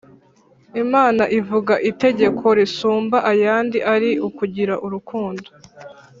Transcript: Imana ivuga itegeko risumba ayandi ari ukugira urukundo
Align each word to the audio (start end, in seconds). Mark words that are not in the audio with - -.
Imana 0.83 1.23
ivuga 1.39 1.73
itegeko 1.89 2.45
risumba 2.59 3.17
ayandi 3.31 3.77
ari 3.93 4.11
ukugira 4.27 4.73
urukundo 4.85 5.47